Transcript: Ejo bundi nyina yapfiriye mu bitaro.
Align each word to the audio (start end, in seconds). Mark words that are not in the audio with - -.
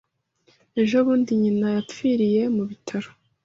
Ejo 0.81 0.95
bundi 1.05 1.31
nyina 1.41 1.67
yapfiriye 1.75 2.41
mu 2.55 2.63
bitaro. 2.69 3.09